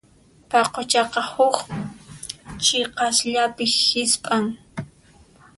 [0.49, 1.55] Paquchaqa huk
[2.63, 4.45] chiqasllapi hisp'an.